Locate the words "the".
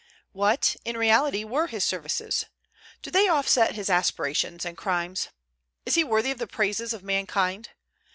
6.39-6.47